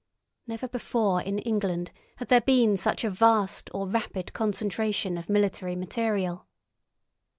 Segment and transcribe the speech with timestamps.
[0.47, 5.75] Never before in England had there been such a vast or rapid concentration of military
[5.75, 6.47] material.